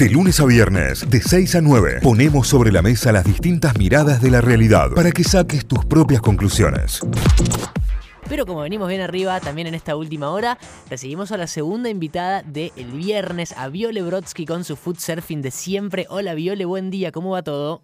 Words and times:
De 0.00 0.08
lunes 0.08 0.40
a 0.40 0.46
viernes, 0.46 1.10
de 1.10 1.20
6 1.20 1.56
a 1.56 1.60
9, 1.60 1.98
ponemos 2.02 2.48
sobre 2.48 2.72
la 2.72 2.80
mesa 2.80 3.12
las 3.12 3.22
distintas 3.22 3.76
miradas 3.76 4.22
de 4.22 4.30
la 4.30 4.40
realidad 4.40 4.88
para 4.96 5.10
que 5.10 5.22
saques 5.22 5.66
tus 5.66 5.84
propias 5.84 6.22
conclusiones. 6.22 7.02
Pero 8.26 8.46
como 8.46 8.62
venimos 8.62 8.88
bien 8.88 9.02
arriba, 9.02 9.38
también 9.40 9.66
en 9.66 9.74
esta 9.74 9.96
última 9.96 10.30
hora, 10.30 10.56
recibimos 10.88 11.32
a 11.32 11.36
la 11.36 11.46
segunda 11.46 11.90
invitada 11.90 12.42
del 12.42 12.70
viernes, 12.94 13.52
a 13.58 13.68
Viole 13.68 14.00
Brodsky 14.00 14.46
con 14.46 14.64
su 14.64 14.74
food 14.76 14.96
surfing 14.96 15.42
de 15.42 15.50
siempre. 15.50 16.06
Hola 16.08 16.32
Viole, 16.32 16.64
buen 16.64 16.90
día, 16.90 17.12
¿cómo 17.12 17.32
va 17.32 17.42
todo? 17.42 17.82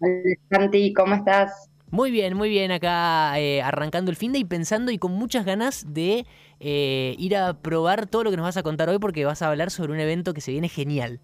Hola 0.00 0.12
Santi, 0.50 0.92
¿cómo 0.92 1.14
estás? 1.14 1.70
Muy 1.90 2.10
bien, 2.10 2.36
muy 2.36 2.50
bien, 2.50 2.72
acá 2.72 3.40
eh, 3.40 3.62
arrancando 3.62 4.10
el 4.10 4.18
fin 4.18 4.32
de 4.32 4.38
y 4.38 4.44
pensando 4.44 4.92
y 4.92 4.98
con 4.98 5.12
muchas 5.12 5.46
ganas 5.46 5.86
de 5.88 6.26
eh, 6.60 7.16
ir 7.18 7.34
a 7.34 7.54
probar 7.54 8.06
todo 8.06 8.22
lo 8.22 8.30
que 8.30 8.36
nos 8.36 8.44
vas 8.44 8.58
a 8.58 8.62
contar 8.62 8.90
hoy 8.90 8.98
porque 8.98 9.24
vas 9.24 9.40
a 9.40 9.48
hablar 9.48 9.70
sobre 9.70 9.94
un 9.94 10.00
evento 10.00 10.34
que 10.34 10.42
se 10.42 10.52
viene 10.52 10.68
genial. 10.68 11.20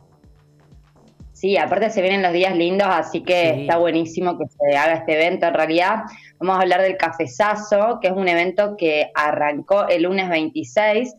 Sí, 1.40 1.57
aparte 1.57 1.89
se 1.89 2.03
vienen 2.03 2.21
los 2.21 2.35
días 2.35 2.54
lindos, 2.54 2.86
así 2.90 3.22
que 3.22 3.62
está 3.62 3.79
buenísimo 3.79 4.36
que 4.36 4.44
se 4.46 4.76
haga 4.76 4.93
este 4.93 5.14
evento. 5.14 5.46
En 5.46 5.54
realidad, 5.54 6.03
vamos 6.39 6.58
a 6.58 6.61
hablar 6.61 6.82
del 6.82 6.99
Cafezazo, 6.99 7.99
que 7.99 8.08
es 8.08 8.13
un 8.13 8.29
evento 8.29 8.76
que 8.76 9.11
arrancó 9.14 9.89
el 9.89 10.03
lunes 10.03 10.29
26. 10.29 11.14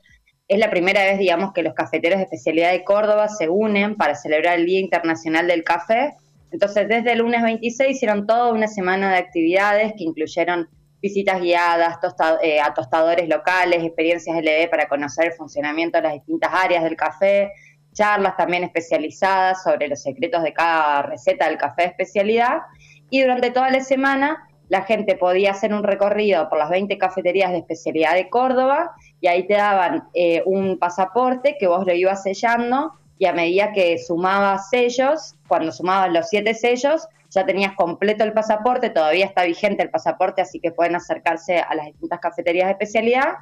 Es 0.48 0.60
la 0.60 0.70
primera 0.70 1.04
vez, 1.06 1.18
digamos, 1.18 1.54
que 1.54 1.64
los 1.64 1.74
cafeteros 1.74 2.20
de 2.20 2.26
especialidad 2.26 2.72
de 2.72 2.84
Córdoba 2.84 3.30
se 3.30 3.50
unen 3.50 3.96
para 3.96 4.14
celebrar 4.14 4.60
el 4.60 4.68
Día 4.68 4.80
Internacional 4.80 5.48
del 5.48 5.64
Café. 5.64 6.14
Entonces, 6.52 6.88
desde 6.88 7.14
el 7.14 7.18
lunes 7.18 7.42
26 7.42 7.90
hicieron 7.90 8.28
toda 8.28 8.52
una 8.52 8.68
semana 8.68 9.10
de 9.10 9.18
actividades 9.18 9.94
que 9.98 10.04
incluyeron 10.04 10.70
visitas 11.02 11.42
guiadas 11.42 11.98
eh, 12.44 12.62
a 12.62 12.76
tostadores 12.76 13.28
locales, 13.28 13.84
experiencias 13.84 14.38
LD 14.38 14.70
para 14.70 14.88
conocer 14.88 15.26
el 15.26 15.34
funcionamiento 15.34 15.98
de 15.98 16.04
las 16.04 16.14
distintas 16.14 16.52
áreas 16.54 16.84
del 16.84 16.96
café, 16.96 17.54
charlas 17.94 18.38
también 18.38 18.64
especializadas 18.64 19.64
sobre 19.64 19.88
los 19.88 20.02
secretos 20.02 20.44
de 20.44 20.54
cada 20.54 21.04
receta 21.04 21.48
del 21.48 21.58
café 21.58 21.84
de 21.84 21.88
especialidad. 21.90 22.62
Y 23.10 23.22
durante 23.22 23.52
toda 23.52 23.70
la 23.70 23.82
semana 23.82 24.48
la 24.70 24.84
gente 24.84 25.16
podía 25.16 25.52
hacer 25.52 25.74
un 25.74 25.84
recorrido 25.84 26.48
por 26.48 26.58
las 26.58 26.70
20 26.70 26.98
cafeterías 26.98 27.52
de 27.52 27.58
especialidad 27.58 28.14
de 28.14 28.30
Córdoba 28.30 28.96
y 29.20 29.28
ahí 29.28 29.46
te 29.46 29.56
daban 29.56 30.08
eh, 30.14 30.44
un 30.46 30.80
pasaporte 30.80 31.58
que 31.60 31.68
vos 31.68 31.86
lo 31.86 31.94
ibas 31.94 32.24
sellando 32.24 32.94
y 33.18 33.26
a 33.26 33.34
medida 33.34 33.74
que 33.74 33.98
sumabas 34.00 34.70
sellos, 34.70 35.36
cuando 35.48 35.72
sumabas 35.72 36.12
los 36.12 36.30
siete 36.30 36.54
sellos, 36.54 37.08
ya 37.30 37.46
tenías 37.46 37.74
completo 37.76 38.24
el 38.24 38.34
pasaporte, 38.34 38.90
todavía 38.90 39.26
está 39.26 39.44
vigente 39.44 39.84
el 39.84 39.90
pasaporte, 39.90 40.42
así 40.42 40.60
que 40.60 40.72
pueden 40.72 40.96
acercarse 40.96 41.60
a 41.60 41.76
las 41.76 41.86
distintas 41.86 42.20
cafeterías 42.20 42.68
de 42.68 42.72
especialidad 42.72 43.34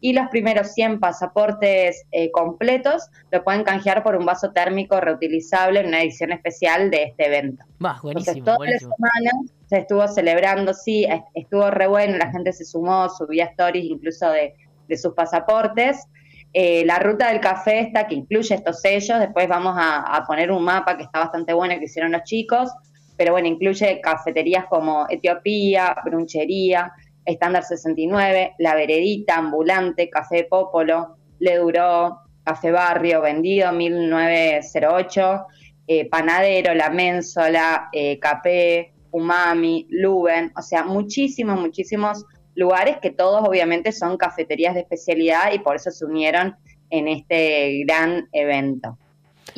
y 0.00 0.12
los 0.12 0.28
primeros 0.28 0.72
100 0.72 1.00
pasaportes 1.00 2.04
eh, 2.12 2.30
completos 2.30 3.08
lo 3.30 3.42
pueden 3.42 3.64
canjear 3.64 4.02
por 4.02 4.16
un 4.16 4.26
vaso 4.26 4.52
térmico 4.52 5.00
reutilizable 5.00 5.80
en 5.80 5.86
una 5.88 6.02
edición 6.02 6.32
especial 6.32 6.90
de 6.90 7.04
este 7.04 7.26
evento. 7.26 7.64
Va, 7.84 7.98
buenísimo, 8.02 8.44
toda 8.44 8.66
la 8.66 8.78
semana 8.78 9.30
se 9.66 9.78
estuvo 9.78 10.06
celebrando, 10.06 10.74
sí, 10.74 11.06
estuvo 11.34 11.70
re 11.70 11.86
bueno, 11.86 12.18
la 12.18 12.30
gente 12.30 12.52
se 12.52 12.64
sumó, 12.64 13.08
subía 13.08 13.46
stories 13.46 13.84
incluso 13.84 14.30
de, 14.30 14.54
sus 14.96 15.14
pasaportes. 15.14 16.06
Eh, 16.52 16.84
la 16.84 16.98
ruta 16.98 17.28
del 17.28 17.40
café 17.40 17.80
está 17.80 18.06
que 18.06 18.14
incluye 18.14 18.54
estos 18.54 18.80
sellos, 18.80 19.18
después 19.18 19.48
vamos 19.48 19.74
a, 19.76 20.00
a 20.02 20.24
poner 20.24 20.52
un 20.52 20.62
mapa 20.62 20.96
que 20.96 21.02
está 21.02 21.18
bastante 21.18 21.52
bueno 21.52 21.76
que 21.78 21.86
hicieron 21.86 22.12
los 22.12 22.22
chicos, 22.22 22.70
pero 23.16 23.32
bueno, 23.32 23.48
incluye 23.48 24.00
cafeterías 24.00 24.66
como 24.66 25.06
Etiopía, 25.08 25.96
Brunchería, 26.04 26.92
Estándar 27.26 27.64
69, 27.64 28.54
La 28.58 28.74
Veredita, 28.74 29.36
Ambulante, 29.36 30.08
Café 30.08 30.44
Popolo, 30.44 31.16
Le 31.40 31.56
Duró, 31.56 32.20
Café 32.44 32.70
Barrio, 32.70 33.20
Vendido 33.20 33.72
1908, 33.72 35.46
eh, 35.88 36.08
Panadero, 36.08 36.74
La 36.74 36.90
Ménsola, 36.90 37.88
eh, 37.92 38.18
Capé, 38.20 38.94
Umami, 39.10 39.86
Luben, 39.90 40.52
o 40.56 40.62
sea, 40.62 40.84
muchísimos, 40.84 41.60
muchísimos 41.60 42.24
lugares 42.54 42.98
que 43.02 43.10
todos 43.10 43.46
obviamente 43.46 43.92
son 43.92 44.16
cafeterías 44.16 44.74
de 44.74 44.80
especialidad 44.80 45.52
y 45.52 45.58
por 45.58 45.76
eso 45.76 45.90
se 45.90 46.04
unieron 46.04 46.56
en 46.90 47.08
este 47.08 47.84
gran 47.84 48.28
evento. 48.32 48.98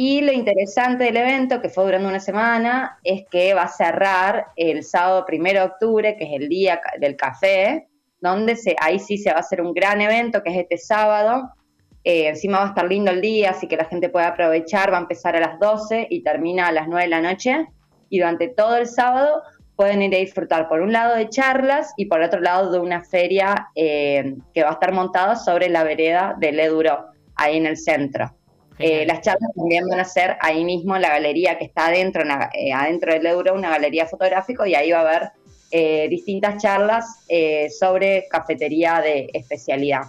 Y 0.00 0.20
lo 0.20 0.30
interesante 0.30 1.02
del 1.02 1.16
evento, 1.16 1.60
que 1.60 1.70
fue 1.70 1.82
durando 1.82 2.08
una 2.08 2.20
semana, 2.20 3.00
es 3.02 3.24
que 3.28 3.52
va 3.52 3.62
a 3.62 3.68
cerrar 3.68 4.46
el 4.54 4.84
sábado 4.84 5.26
primero 5.26 5.58
de 5.58 5.66
octubre, 5.66 6.16
que 6.16 6.22
es 6.22 6.40
el 6.40 6.48
día 6.48 6.80
del 7.00 7.16
café, 7.16 7.88
donde 8.20 8.54
se, 8.54 8.76
ahí 8.80 9.00
sí 9.00 9.18
se 9.18 9.30
va 9.30 9.38
a 9.38 9.40
hacer 9.40 9.60
un 9.60 9.74
gran 9.74 10.00
evento, 10.00 10.40
que 10.44 10.50
es 10.50 10.58
este 10.58 10.78
sábado. 10.78 11.50
Eh, 12.04 12.28
encima 12.28 12.58
va 12.58 12.66
a 12.66 12.68
estar 12.68 12.86
lindo 12.88 13.10
el 13.10 13.20
día, 13.20 13.50
así 13.50 13.66
que 13.66 13.76
la 13.76 13.86
gente 13.86 14.08
puede 14.08 14.26
aprovechar. 14.26 14.92
Va 14.92 14.98
a 14.98 15.00
empezar 15.00 15.34
a 15.34 15.40
las 15.40 15.58
12 15.58 16.06
y 16.08 16.22
termina 16.22 16.68
a 16.68 16.72
las 16.72 16.86
9 16.86 17.02
de 17.02 17.10
la 17.10 17.20
noche. 17.20 17.66
Y 18.08 18.20
durante 18.20 18.46
todo 18.46 18.76
el 18.76 18.86
sábado 18.86 19.42
pueden 19.74 20.00
ir 20.02 20.14
a 20.14 20.18
disfrutar 20.18 20.68
por 20.68 20.80
un 20.80 20.92
lado 20.92 21.16
de 21.16 21.28
charlas 21.28 21.92
y 21.96 22.06
por 22.06 22.22
otro 22.22 22.38
lado 22.38 22.70
de 22.70 22.78
una 22.78 23.02
feria 23.02 23.66
eh, 23.74 24.36
que 24.54 24.62
va 24.62 24.68
a 24.68 24.74
estar 24.74 24.92
montada 24.92 25.34
sobre 25.34 25.68
la 25.68 25.82
vereda 25.82 26.36
de 26.38 26.52
Leduro, 26.52 27.06
ahí 27.34 27.56
en 27.56 27.66
el 27.66 27.76
centro. 27.76 28.37
Eh, 28.78 29.04
las 29.06 29.20
charlas 29.22 29.50
también 29.56 29.86
van 29.88 30.00
a 30.00 30.04
ser 30.04 30.36
ahí 30.40 30.64
mismo 30.64 30.94
en 30.96 31.02
la 31.02 31.10
galería 31.10 31.58
que 31.58 31.64
está 31.64 31.86
adentro, 31.86 32.22
eh, 32.54 32.72
adentro 32.72 33.12
del 33.12 33.26
Euro, 33.26 33.54
una 33.54 33.70
galería 33.70 34.06
fotográfica, 34.06 34.66
y 34.68 34.74
ahí 34.74 34.92
va 34.92 34.98
a 34.98 35.00
haber 35.02 35.30
eh, 35.70 36.06
distintas 36.08 36.62
charlas 36.62 37.26
sobre 37.78 38.26
cafetería 38.30 39.00
de 39.00 39.28
especialidad. 39.32 40.02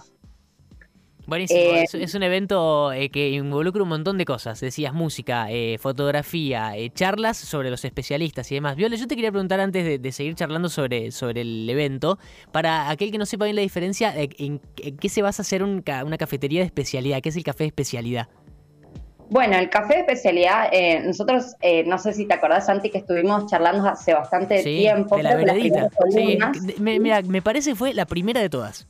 Buenísimo, 1.26 1.60
es, 1.74 2.14
un 2.16 2.24
evento 2.24 2.90
que 3.12 3.30
involucra 3.30 3.84
un 3.84 3.88
montón 3.88 4.18
de 4.18 4.24
cosas. 4.24 4.58
Decías 4.58 4.92
música, 4.92 5.46
fotografía, 5.78 6.72
charlas 6.92 7.36
sobre 7.36 7.70
los 7.70 7.84
especialistas 7.84 8.50
y 8.50 8.56
demás. 8.56 8.74
Viola, 8.74 8.96
yo 8.96 9.06
te 9.06 9.14
quería 9.14 9.30
preguntar 9.30 9.60
antes 9.60 10.02
de, 10.02 10.12
seguir 10.12 10.34
charlando 10.34 10.68
sobre, 10.68 11.12
sobre 11.12 11.42
el 11.42 11.70
evento, 11.70 12.18
para 12.50 12.90
aquel 12.90 13.12
que 13.12 13.18
no 13.18 13.26
sepa 13.26 13.44
bien 13.44 13.54
la 13.54 13.62
diferencia, 13.62 14.12
¿en, 14.16 14.60
qué 14.74 15.08
se 15.08 15.22
basa 15.22 15.42
hacer 15.42 15.62
una 15.62 16.18
cafetería 16.18 16.60
de 16.60 16.66
especialidad? 16.66 17.20
¿Qué 17.20 17.28
es 17.28 17.36
el 17.36 17.44
café 17.44 17.62
de 17.62 17.68
especialidad? 17.68 18.28
Bueno, 19.30 19.56
el 19.56 19.70
café 19.70 19.94
de 19.94 20.00
especialidad, 20.00 20.68
eh, 20.72 21.00
nosotros, 21.04 21.54
eh, 21.62 21.84
no 21.84 21.98
sé 21.98 22.12
si 22.12 22.26
te 22.26 22.34
acordás, 22.34 22.66
Santi, 22.66 22.90
que 22.90 22.98
estuvimos 22.98 23.46
charlando 23.46 23.88
hace 23.88 24.12
bastante 24.12 24.62
tiempo. 24.62 25.16
De 25.16 25.22
la 25.22 25.36
veredita. 25.36 25.88
me, 26.78 26.98
mira, 26.98 27.22
me 27.22 27.40
parece 27.40 27.70
que 27.70 27.76
fue 27.76 27.94
la 27.94 28.06
primera 28.06 28.40
de 28.40 28.50
todas. 28.50 28.88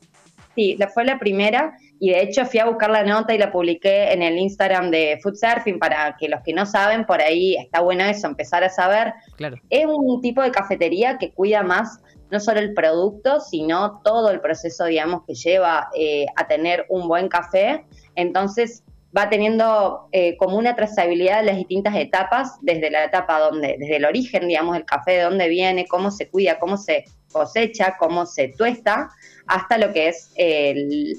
Sí, 0.56 0.78
fue 0.94 1.04
la 1.04 1.18
primera 1.18 1.74
y 2.00 2.10
de 2.10 2.22
hecho 2.22 2.44
fui 2.46 2.58
a 2.58 2.64
buscar 2.64 2.90
la 2.90 3.04
nota 3.04 3.34
y 3.34 3.38
la 3.38 3.52
publiqué 3.52 4.12
en 4.12 4.22
el 4.22 4.38
Instagram 4.38 4.90
de 4.90 5.18
Food 5.22 5.36
Surfing 5.36 5.78
para 5.78 6.16
que 6.18 6.28
los 6.28 6.40
que 6.42 6.52
no 6.52 6.66
saben, 6.66 7.04
por 7.04 7.20
ahí 7.20 7.56
está 7.56 7.80
bueno 7.80 8.04
eso, 8.04 8.26
empezar 8.26 8.64
a 8.64 8.70
saber. 8.70 9.12
Claro. 9.36 9.56
Es 9.68 9.86
un 9.86 10.20
tipo 10.20 10.42
de 10.42 10.50
cafetería 10.50 11.18
que 11.18 11.32
cuida 11.32 11.62
más 11.62 12.00
no 12.30 12.40
solo 12.40 12.60
el 12.60 12.74
producto, 12.74 13.40
sino 13.40 14.00
todo 14.02 14.30
el 14.30 14.40
proceso, 14.40 14.84
digamos, 14.86 15.24
que 15.26 15.34
lleva 15.34 15.88
eh, 15.94 16.26
a 16.36 16.46
tener 16.46 16.86
un 16.88 17.08
buen 17.08 17.28
café. 17.28 17.84
Entonces, 18.14 18.82
va 19.16 19.28
teniendo 19.28 20.08
eh, 20.12 20.36
como 20.36 20.56
una 20.56 20.76
trazabilidad 20.76 21.40
de 21.40 21.46
las 21.46 21.56
distintas 21.56 21.96
etapas, 21.96 22.58
desde 22.62 22.90
la 22.90 23.04
etapa 23.04 23.38
donde, 23.40 23.76
desde 23.78 23.96
el 23.96 24.04
origen, 24.04 24.46
digamos, 24.46 24.76
el 24.76 24.84
café, 24.84 25.12
de 25.12 25.22
dónde 25.22 25.48
viene, 25.48 25.86
cómo 25.86 26.10
se 26.10 26.28
cuida, 26.28 26.58
cómo 26.58 26.76
se 26.76 27.04
cosecha, 27.32 27.96
cómo 27.98 28.26
se 28.26 28.48
tuesta, 28.48 29.10
hasta 29.46 29.78
lo 29.78 29.92
que 29.92 30.08
es 30.08 30.32
el, 30.36 31.16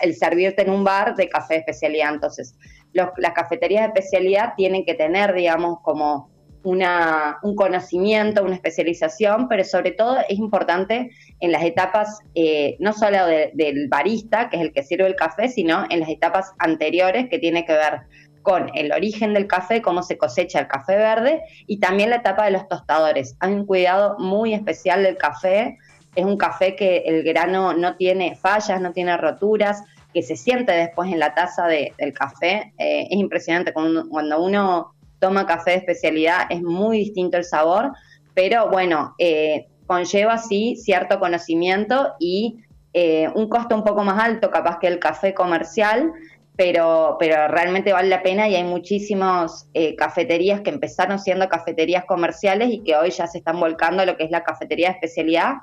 el 0.00 0.14
servirte 0.14 0.62
en 0.62 0.70
un 0.70 0.84
bar 0.84 1.16
de 1.16 1.28
café 1.28 1.54
de 1.54 1.60
especialidad. 1.60 2.14
Entonces, 2.14 2.56
las 2.92 3.32
cafeterías 3.34 3.82
de 3.82 3.88
especialidad 3.88 4.54
tienen 4.56 4.84
que 4.84 4.94
tener, 4.94 5.34
digamos, 5.34 5.80
como 5.82 6.33
una, 6.64 7.38
un 7.42 7.54
conocimiento, 7.54 8.42
una 8.42 8.54
especialización, 8.54 9.48
pero 9.48 9.62
sobre 9.64 9.92
todo 9.92 10.18
es 10.28 10.38
importante 10.38 11.10
en 11.40 11.52
las 11.52 11.62
etapas, 11.62 12.20
eh, 12.34 12.76
no 12.80 12.92
solo 12.92 13.26
del 13.26 13.88
barista, 13.88 14.48
que 14.48 14.56
es 14.56 14.62
el 14.62 14.72
que 14.72 14.82
sirve 14.82 15.06
el 15.06 15.14
café, 15.14 15.48
sino 15.48 15.84
en 15.90 16.00
las 16.00 16.08
etapas 16.08 16.52
anteriores 16.58 17.28
que 17.28 17.38
tiene 17.38 17.64
que 17.64 17.74
ver 17.74 18.00
con 18.44 18.70
el 18.74 18.92
origen 18.92 19.34
del 19.34 19.46
café, 19.46 19.82
cómo 19.82 20.02
se 20.02 20.16
cosecha 20.16 20.60
el 20.60 20.68
café 20.68 20.96
verde 20.96 21.42
y 21.66 21.78
también 21.80 22.10
la 22.10 22.16
etapa 22.16 22.44
de 22.44 22.52
los 22.52 22.68
tostadores. 22.68 23.36
Hay 23.40 23.52
un 23.52 23.66
cuidado 23.66 24.16
muy 24.18 24.54
especial 24.54 25.02
del 25.02 25.16
café. 25.16 25.78
Es 26.14 26.24
un 26.24 26.36
café 26.36 26.76
que 26.76 26.98
el 27.06 27.24
grano 27.24 27.72
no 27.72 27.96
tiene 27.96 28.36
fallas, 28.36 28.80
no 28.80 28.92
tiene 28.92 29.16
roturas, 29.16 29.82
que 30.12 30.22
se 30.22 30.36
siente 30.36 30.72
después 30.72 31.10
en 31.12 31.18
la 31.18 31.34
taza 31.34 31.66
del 31.66 32.12
café. 32.12 32.72
Eh, 32.78 33.08
es 33.10 33.18
impresionante 33.18 33.72
cuando 33.72 34.40
uno 34.40 34.93
toma 35.24 35.46
café 35.46 35.70
de 35.70 35.76
especialidad, 35.78 36.40
es 36.50 36.60
muy 36.60 36.98
distinto 36.98 37.38
el 37.38 37.44
sabor, 37.44 37.92
pero 38.34 38.68
bueno, 38.68 39.14
eh, 39.16 39.68
conlleva 39.86 40.36
sí 40.36 40.76
cierto 40.76 41.18
conocimiento 41.18 42.12
y 42.20 42.58
eh, 42.92 43.30
un 43.34 43.48
costo 43.48 43.74
un 43.74 43.84
poco 43.84 44.04
más 44.04 44.22
alto 44.22 44.50
capaz 44.50 44.78
que 44.80 44.86
el 44.86 44.98
café 44.98 45.32
comercial, 45.32 46.12
pero, 46.56 47.16
pero 47.18 47.48
realmente 47.48 47.94
vale 47.94 48.10
la 48.10 48.22
pena 48.22 48.50
y 48.50 48.54
hay 48.54 48.64
muchísimas 48.64 49.66
eh, 49.72 49.96
cafeterías 49.96 50.60
que 50.60 50.68
empezaron 50.68 51.18
siendo 51.18 51.48
cafeterías 51.48 52.04
comerciales 52.04 52.68
y 52.70 52.82
que 52.82 52.94
hoy 52.94 53.10
ya 53.10 53.26
se 53.26 53.38
están 53.38 53.58
volcando 53.58 54.02
a 54.02 54.06
lo 54.06 54.18
que 54.18 54.24
es 54.24 54.30
la 54.30 54.44
cafetería 54.44 54.88
de 54.88 54.94
especialidad, 54.96 55.54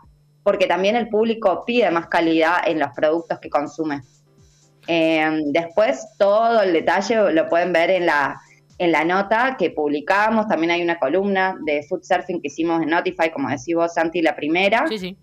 porque 0.42 0.66
también 0.66 0.96
el 0.96 1.08
público 1.08 1.66
pide 1.68 1.92
más 1.92 2.08
calidad 2.08 2.56
en 2.66 2.80
los 2.80 2.90
productos 2.96 3.38
que 3.38 3.52
consume. 3.52 4.02
después 4.88 6.08
todo 6.18 6.64
el 6.64 6.74
detalle 6.74 7.32
lo 7.32 7.48
pueden 7.48 7.72
ver 7.72 7.92
en 7.92 8.08
la 8.08 8.42
en 8.82 8.92
la 8.92 9.06
nota 9.06 9.58
que 9.60 9.70
publicamos, 9.70 10.48
también 10.48 10.72
hay 10.72 10.82
una 10.82 10.98
columna 10.98 11.56
de 11.66 11.84
food 11.84 12.02
surfing 12.02 12.42
que 12.42 12.48
hicimos 12.48 12.82
en 12.82 12.90
Notify, 12.90 13.30
como 13.30 13.48
decís 13.48 13.76
vos, 13.76 13.94
Santi, 13.94 14.24
la 14.24 14.36
primera. 14.36 14.88
Sí, 14.88 14.98
sí. 14.98 15.18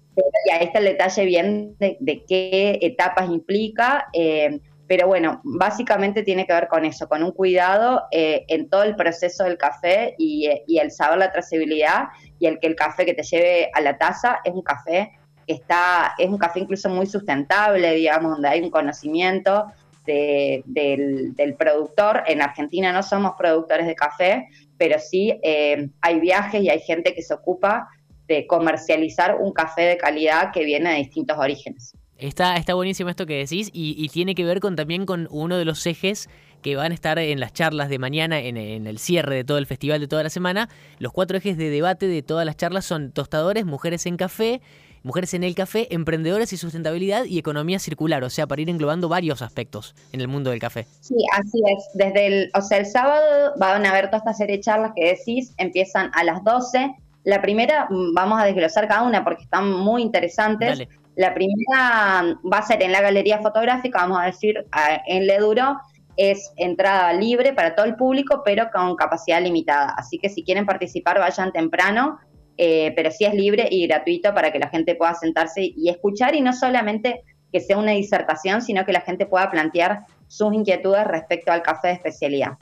Y 0.44 0.50
ahí 0.52 0.66
está 0.66 0.78
el 0.78 0.84
detalle 0.84 1.24
bien 1.24 1.74
de, 1.80 2.24
qué 2.28 2.78
etapas 2.80 3.28
implica. 3.28 4.06
Eh, 4.12 4.60
pero 4.86 5.08
bueno, 5.08 5.40
básicamente 5.42 6.22
tiene 6.22 6.46
que 6.46 6.52
ver 6.52 6.68
con 6.68 6.84
eso, 6.84 7.08
con 7.08 7.24
un 7.24 7.32
cuidado 7.32 8.04
eh, 8.12 8.44
en 8.46 8.70
todo 8.70 8.84
el 8.84 8.94
proceso 8.94 9.42
del 9.42 9.58
café 9.58 10.14
y, 10.18 10.48
y, 10.68 10.78
el 10.78 10.92
saber 10.92 11.18
la 11.18 11.32
trazabilidad 11.32 12.04
y 12.38 12.46
el 12.46 12.60
que 12.60 12.68
el 12.68 12.76
café 12.76 13.04
que 13.04 13.14
te 13.14 13.24
lleve 13.24 13.70
a 13.74 13.80
la 13.80 13.98
taza 13.98 14.38
es 14.44 14.54
un 14.54 14.62
café 14.62 15.18
que 15.48 15.54
está, 15.54 16.14
es 16.16 16.28
un 16.28 16.38
café 16.38 16.60
incluso 16.60 16.88
muy 16.88 17.06
sustentable, 17.06 17.92
digamos, 17.92 18.30
donde 18.30 18.48
hay 18.48 18.60
un 18.60 18.70
conocimiento 18.70 19.66
del, 20.08 21.54
productor. 21.58 22.22
En 22.26 22.42
Argentina 22.42 22.92
no 22.92 23.02
somos 23.02 23.32
productores 23.36 23.86
de 23.86 23.94
café, 23.94 24.48
pero 24.76 24.98
sí 24.98 25.38
eh, 25.42 25.88
hay 26.00 26.20
viajes 26.20 26.62
y 26.62 26.70
hay 26.70 26.80
gente 26.80 27.14
que 27.14 27.22
se 27.22 27.34
ocupa 27.34 27.88
de 28.26 28.46
comercializar 28.46 29.36
un 29.40 29.52
café 29.52 29.82
de 29.82 29.96
calidad 29.96 30.50
que 30.52 30.64
viene 30.64 30.90
de 30.90 30.96
distintos 30.96 31.38
orígenes. 31.38 31.92
Está, 32.18 32.56
está 32.56 32.74
buenísimo 32.74 33.10
esto 33.10 33.26
que 33.26 33.36
decís 33.36 33.70
y, 33.72 34.08
tiene 34.08 34.34
que 34.34 34.44
ver 34.44 34.58
con 34.58 34.74
también 34.74 35.06
con 35.06 35.28
uno 35.30 35.56
de 35.56 35.64
los 35.64 35.86
ejes 35.86 36.28
que 36.62 36.74
van 36.74 36.90
a 36.90 36.94
estar 36.94 37.16
en 37.20 37.38
las 37.38 37.52
charlas 37.52 37.88
de 37.88 38.00
mañana, 38.00 38.40
en, 38.40 38.56
en, 38.56 38.88
el 38.88 38.98
cierre 38.98 39.36
de 39.36 39.44
todo 39.44 39.58
el 39.58 39.66
festival 39.66 40.00
de 40.00 40.08
toda 40.08 40.24
la 40.24 40.30
semana. 40.30 40.68
Los 40.98 41.12
cuatro 41.12 41.38
ejes 41.38 41.56
de 41.56 41.70
debate 41.70 42.08
de 42.08 42.22
todas 42.22 42.44
las 42.44 42.56
charlas 42.56 42.84
son 42.84 43.12
tostadores, 43.12 43.64
mujeres 43.64 44.04
en 44.06 44.16
café, 44.16 44.60
Mujeres 45.02 45.34
en 45.34 45.44
el 45.44 45.54
Café, 45.54 45.88
Emprendedores 45.90 46.52
y 46.52 46.56
Sustentabilidad 46.56 47.24
y 47.24 47.38
Economía 47.38 47.78
Circular, 47.78 48.24
o 48.24 48.30
sea, 48.30 48.46
para 48.46 48.62
ir 48.62 48.70
englobando 48.70 49.08
varios 49.08 49.42
aspectos 49.42 49.94
en 50.12 50.20
el 50.20 50.28
mundo 50.28 50.50
del 50.50 50.58
café. 50.58 50.86
Sí, 51.00 51.14
así 51.32 51.62
es. 51.66 51.90
Desde 51.94 52.26
el, 52.26 52.50
o 52.54 52.62
sea, 52.62 52.78
el 52.78 52.86
sábado 52.86 53.52
van 53.58 53.86
a 53.86 53.90
haber 53.90 54.06
toda 54.06 54.18
esta 54.18 54.34
serie 54.34 54.56
de 54.56 54.62
charlas 54.62 54.92
que 54.94 55.16
decís, 55.16 55.54
empiezan 55.56 56.10
a 56.14 56.24
las 56.24 56.42
12. 56.44 56.94
La 57.24 57.42
primera 57.42 57.86
mm, 57.90 58.14
vamos 58.14 58.40
a 58.40 58.44
desglosar 58.44 58.88
cada 58.88 59.02
una 59.02 59.24
porque 59.24 59.44
están 59.44 59.70
muy 59.70 60.02
interesantes. 60.02 60.88
La 61.16 61.34
primera 61.34 62.22
mm, 62.22 62.52
va 62.52 62.58
a 62.58 62.66
ser 62.66 62.82
en 62.82 62.92
la 62.92 63.00
galería 63.00 63.38
fotográfica, 63.38 64.00
vamos 64.00 64.18
a 64.20 64.26
decir, 64.26 64.64
en 65.06 65.26
Leduro, 65.26 65.78
es 66.16 66.52
entrada 66.56 67.12
libre 67.12 67.52
para 67.52 67.76
todo 67.76 67.86
el 67.86 67.94
público, 67.94 68.42
pero 68.44 68.68
con 68.72 68.96
capacidad 68.96 69.40
limitada. 69.40 69.94
Así 69.96 70.18
que 70.18 70.28
si 70.28 70.42
quieren 70.42 70.66
participar, 70.66 71.20
vayan 71.20 71.52
temprano 71.52 72.18
eh, 72.60 72.92
pero 72.96 73.12
sí 73.12 73.24
es 73.24 73.34
libre 73.34 73.68
y 73.70 73.86
gratuito 73.86 74.34
para 74.34 74.50
que 74.50 74.58
la 74.58 74.68
gente 74.68 74.96
pueda 74.96 75.14
sentarse 75.14 75.62
y 75.62 75.88
escuchar 75.88 76.34
y 76.34 76.40
no 76.40 76.52
solamente 76.52 77.22
que 77.52 77.60
sea 77.60 77.78
una 77.78 77.92
disertación, 77.92 78.62
sino 78.62 78.84
que 78.84 78.92
la 78.92 79.00
gente 79.00 79.26
pueda 79.26 79.48
plantear 79.48 80.00
sus 80.26 80.52
inquietudes 80.52 81.06
respecto 81.06 81.52
al 81.52 81.62
café 81.62 81.88
de 81.88 81.94
especialidad. 81.94 82.58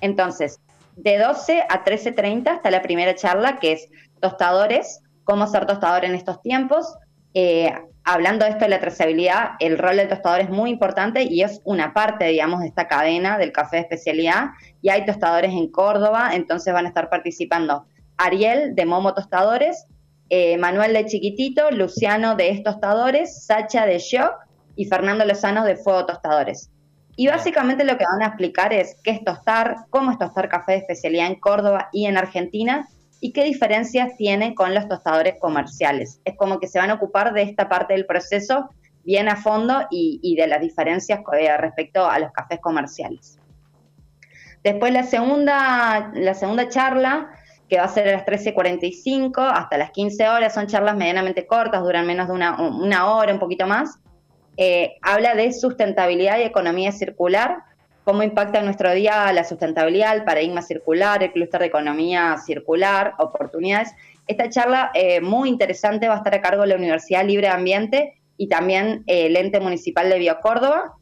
Entonces, 0.00 0.60
de 0.96 1.18
12 1.18 1.64
a 1.68 1.84
13.30 1.84 2.56
está 2.56 2.70
la 2.70 2.82
primera 2.82 3.14
charla 3.14 3.58
que 3.60 3.72
es 3.72 3.88
tostadores, 4.20 5.00
cómo 5.24 5.46
ser 5.46 5.64
tostador 5.64 6.04
en 6.04 6.14
estos 6.14 6.42
tiempos. 6.42 6.94
Eh, 7.32 7.72
hablando 8.02 8.44
de 8.44 8.50
esto 8.50 8.64
de 8.64 8.70
la 8.70 8.80
trazabilidad, 8.80 9.50
el 9.60 9.78
rol 9.78 9.96
del 9.96 10.08
tostador 10.08 10.40
es 10.40 10.50
muy 10.50 10.70
importante 10.70 11.22
y 11.22 11.42
es 11.42 11.60
una 11.64 11.94
parte, 11.94 12.26
digamos, 12.26 12.60
de 12.60 12.66
esta 12.66 12.88
cadena 12.88 13.38
del 13.38 13.52
café 13.52 13.76
de 13.76 13.82
especialidad. 13.82 14.48
Y 14.82 14.88
hay 14.88 15.06
tostadores 15.06 15.52
en 15.52 15.70
Córdoba, 15.70 16.30
entonces 16.32 16.74
van 16.74 16.86
a 16.86 16.88
estar 16.88 17.08
participando 17.08 17.86
Ariel 18.16 18.74
de 18.74 18.86
Momo 18.86 19.14
Tostadores, 19.14 19.86
eh, 20.28 20.56
Manuel 20.58 20.92
de 20.92 21.06
Chiquitito, 21.06 21.70
Luciano 21.70 22.34
de 22.34 22.50
Estostadores, 22.50 23.44
Sacha 23.44 23.86
de 23.86 23.98
Shock 23.98 24.34
y 24.74 24.86
Fernando 24.86 25.24
Lozano 25.24 25.64
de 25.64 25.76
Fuego 25.76 26.06
Tostadores. 26.06 26.70
Y 27.16 27.28
básicamente 27.28 27.84
lo 27.84 27.96
que 27.96 28.04
van 28.04 28.22
a 28.22 28.26
explicar 28.26 28.72
es 28.72 28.96
qué 29.02 29.12
es 29.12 29.24
tostar, 29.24 29.76
cómo 29.90 30.10
es 30.10 30.18
tostar 30.18 30.48
café 30.48 30.72
de 30.72 30.78
especialidad 30.78 31.28
en 31.28 31.40
Córdoba 31.40 31.88
y 31.92 32.06
en 32.06 32.18
Argentina 32.18 32.86
y 33.20 33.32
qué 33.32 33.44
diferencias 33.44 34.16
tiene 34.16 34.54
con 34.54 34.74
los 34.74 34.86
tostadores 34.88 35.36
comerciales. 35.40 36.20
Es 36.24 36.36
como 36.36 36.60
que 36.60 36.66
se 36.66 36.78
van 36.78 36.90
a 36.90 36.94
ocupar 36.94 37.32
de 37.32 37.42
esta 37.42 37.68
parte 37.68 37.94
del 37.94 38.04
proceso 38.04 38.68
bien 39.04 39.28
a 39.28 39.36
fondo 39.36 39.86
y, 39.90 40.34
de 40.36 40.46
las 40.48 40.60
diferencias 40.60 41.20
eh, 41.38 41.56
respecto 41.56 42.06
a 42.06 42.18
los 42.18 42.32
cafés 42.32 42.58
comerciales. 42.60 43.38
Después 44.62 44.92
la 44.92 45.04
segunda, 45.04 46.10
la 46.12 46.34
segunda 46.34 46.68
charla 46.68 47.30
que 47.68 47.78
va 47.78 47.84
a 47.84 47.88
ser 47.88 48.08
a 48.08 48.12
las 48.12 48.24
13.45 48.24 49.50
hasta 49.52 49.78
las 49.78 49.90
15 49.90 50.28
horas, 50.28 50.54
son 50.54 50.66
charlas 50.66 50.96
medianamente 50.96 51.46
cortas, 51.46 51.82
duran 51.82 52.06
menos 52.06 52.28
de 52.28 52.34
una, 52.34 53.12
hora, 53.12 53.32
un 53.32 53.40
poquito 53.40 53.66
más. 53.66 53.98
Eh, 54.56 54.96
habla 55.02 55.34
de 55.34 55.52
sustentabilidad 55.52 56.38
y 56.38 56.42
economía 56.42 56.92
circular, 56.92 57.58
cómo 58.04 58.22
impacta 58.22 58.60
en 58.60 58.66
nuestro 58.66 58.92
día 58.94 59.32
la 59.32 59.42
sustentabilidad, 59.42 60.14
el 60.14 60.24
paradigma 60.24 60.62
circular, 60.62 61.22
el 61.24 61.32
clúster 61.32 61.60
de 61.60 61.66
economía 61.66 62.36
circular, 62.38 63.14
oportunidades. 63.18 63.92
Esta 64.28 64.48
charla 64.48 64.92
eh, 64.94 65.20
muy 65.20 65.48
interesante 65.48 66.06
va 66.06 66.14
a 66.14 66.18
estar 66.18 66.34
a 66.34 66.40
cargo 66.40 66.62
de 66.62 66.68
la 66.68 66.76
Universidad 66.76 67.24
Libre 67.24 67.48
de 67.48 67.52
Ambiente 67.52 68.20
y 68.36 68.48
también 68.48 69.02
eh, 69.06 69.26
el 69.26 69.36
ente 69.36 69.58
municipal 69.58 70.08
de 70.08 70.20
Biocórdoba. 70.20 70.94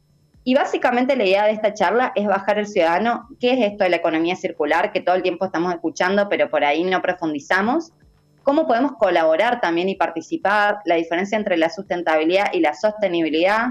Y 0.47 0.55
básicamente 0.55 1.17
la 1.17 1.25
idea 1.25 1.47
de 1.47 1.53
esta 1.53 1.73
charla 1.73 2.13
es 2.15 2.27
bajar 2.27 2.59
el 2.59 2.67
ciudadano, 2.67 3.27
qué 3.41 3.55
es 3.55 3.73
esto 3.73 3.85
de 3.85 3.91
la 3.91 3.97
economía 3.97 4.37
circular, 4.37 4.93
que 4.93 5.01
todo 5.01 5.15
el 5.15 5.23
tiempo 5.23 5.47
estamos 5.47 5.73
escuchando, 5.73 6.29
pero 6.29 6.51
por 6.51 6.65
ahí 6.65 6.85
no 6.85 7.01
profundizamos, 7.01 7.93
cómo 8.43 8.67
podemos 8.67 8.93
colaborar 8.99 9.63
también 9.63 9.89
y 9.89 9.97
participar, 9.97 10.81
la 10.85 10.97
diferencia 10.97 11.39
entre 11.39 11.57
la 11.57 11.71
sustentabilidad 11.71 12.53
y 12.53 12.61
la 12.61 12.75
sostenibilidad. 12.75 13.69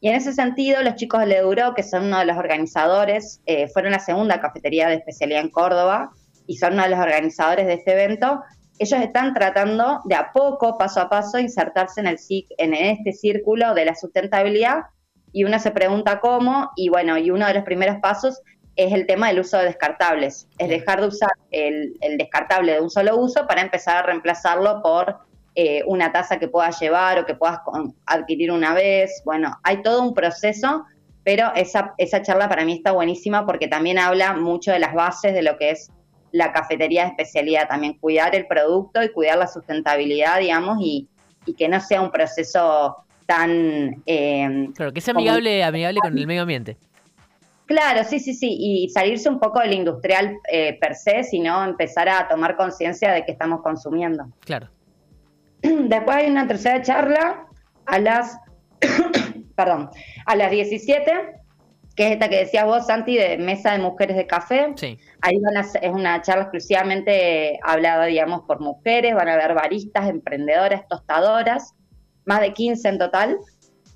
Y 0.00 0.08
en 0.08 0.16
ese 0.16 0.32
sentido, 0.32 0.82
los 0.82 0.96
chicos 0.96 1.20
de 1.20 1.26
Leduro, 1.26 1.72
que 1.74 1.84
son 1.84 2.06
uno 2.06 2.18
de 2.18 2.24
los 2.24 2.36
organizadores, 2.36 3.40
eh, 3.46 3.68
fueron 3.68 3.92
la 3.92 4.00
segunda 4.00 4.40
cafetería 4.40 4.88
de 4.88 4.96
especialidad 4.96 5.42
en 5.42 5.50
Córdoba 5.50 6.10
y 6.48 6.56
son 6.56 6.72
uno 6.72 6.82
de 6.82 6.88
los 6.88 6.98
organizadores 6.98 7.68
de 7.68 7.74
este 7.74 7.92
evento, 7.92 8.42
ellos 8.80 9.00
están 9.00 9.34
tratando 9.34 10.00
de 10.06 10.16
a 10.16 10.32
poco, 10.32 10.76
paso 10.76 11.00
a 11.00 11.08
paso, 11.08 11.38
insertarse 11.38 12.00
en, 12.00 12.08
el, 12.08 12.18
en 12.58 12.74
este 12.74 13.12
círculo 13.12 13.74
de 13.74 13.84
la 13.84 13.94
sustentabilidad 13.94 14.80
y 15.32 15.44
uno 15.44 15.58
se 15.58 15.70
pregunta 15.70 16.20
cómo, 16.20 16.70
y 16.76 16.88
bueno, 16.88 17.16
y 17.18 17.30
uno 17.30 17.46
de 17.46 17.54
los 17.54 17.64
primeros 17.64 17.96
pasos 18.00 18.40
es 18.76 18.92
el 18.92 19.06
tema 19.06 19.28
del 19.28 19.40
uso 19.40 19.58
de 19.58 19.64
descartables, 19.64 20.48
es 20.58 20.68
dejar 20.68 21.00
de 21.00 21.08
usar 21.08 21.32
el, 21.50 21.94
descartable 22.18 22.72
de 22.72 22.80
un 22.80 22.90
solo 22.90 23.16
uso 23.16 23.46
para 23.46 23.62
empezar 23.62 23.96
a 23.96 24.02
reemplazarlo 24.02 24.82
por 24.82 25.18
eh, 25.54 25.82
una 25.86 26.12
taza 26.12 26.38
que 26.38 26.48
puedas 26.48 26.80
llevar 26.80 27.18
o 27.18 27.26
que 27.26 27.34
puedas 27.34 27.58
adquirir 28.06 28.50
una 28.50 28.72
vez. 28.72 29.22
Bueno, 29.24 29.58
hay 29.62 29.82
todo 29.82 30.02
un 30.02 30.14
proceso, 30.14 30.84
pero 31.24 31.52
esa, 31.54 31.94
esa 31.98 32.22
charla 32.22 32.48
para 32.48 32.64
mí 32.64 32.72
está 32.72 32.92
buenísima 32.92 33.44
porque 33.44 33.68
también 33.68 33.98
habla 33.98 34.32
mucho 34.34 34.72
de 34.72 34.78
las 34.78 34.94
bases 34.94 35.34
de 35.34 35.42
lo 35.42 35.58
que 35.58 35.70
es 35.70 35.90
la 36.30 36.52
cafetería 36.52 37.02
de 37.02 37.08
especialidad, 37.08 37.68
también 37.68 37.98
cuidar 37.98 38.34
el 38.34 38.46
producto 38.46 39.02
y 39.02 39.12
cuidar 39.12 39.36
la 39.36 39.46
sustentabilidad, 39.46 40.38
digamos, 40.38 40.78
y, 40.80 41.08
y 41.44 41.52
que 41.52 41.68
no 41.68 41.78
sea 41.78 42.00
un 42.00 42.10
proceso 42.10 43.04
tan... 43.32 44.02
Eh, 44.04 44.68
claro, 44.74 44.92
que 44.92 44.98
es 44.98 45.08
amigable, 45.08 45.64
amigable 45.64 46.00
con 46.00 46.18
el 46.18 46.26
medio 46.26 46.42
ambiente. 46.42 46.76
Claro, 47.64 48.04
sí, 48.04 48.20
sí, 48.20 48.34
sí, 48.34 48.54
y 48.60 48.90
salirse 48.90 49.30
un 49.30 49.40
poco 49.40 49.60
del 49.60 49.72
industrial 49.72 50.36
eh, 50.50 50.76
per 50.78 50.94
se, 50.94 51.24
sino 51.24 51.64
empezar 51.64 52.10
a 52.10 52.28
tomar 52.28 52.56
conciencia 52.56 53.10
de 53.10 53.24
que 53.24 53.32
estamos 53.32 53.62
consumiendo. 53.62 54.26
Claro. 54.40 54.68
Después 55.62 56.16
hay 56.16 56.30
una 56.30 56.46
tercera 56.46 56.82
charla 56.82 57.46
a 57.86 57.98
las, 57.98 58.36
perdón, 59.56 59.88
a 60.26 60.36
las 60.36 60.50
17, 60.50 61.12
que 61.96 62.06
es 62.06 62.12
esta 62.12 62.28
que 62.28 62.36
decías 62.36 62.66
vos, 62.66 62.86
Santi, 62.86 63.16
de 63.16 63.38
Mesa 63.38 63.72
de 63.72 63.78
Mujeres 63.78 64.16
de 64.18 64.26
Café. 64.26 64.74
Sí. 64.76 64.98
Ahí 65.22 65.38
van 65.40 65.56
a, 65.56 65.60
es 65.60 65.90
una 65.90 66.20
charla 66.20 66.42
exclusivamente 66.42 67.58
hablada, 67.62 68.04
digamos, 68.04 68.42
por 68.42 68.60
mujeres, 68.60 69.14
van 69.14 69.30
a 69.30 69.34
haber 69.34 69.54
baristas, 69.54 70.10
emprendedoras, 70.10 70.86
tostadoras, 70.86 71.74
más 72.24 72.40
de 72.40 72.52
15 72.52 72.88
en 72.88 72.98
total. 72.98 73.38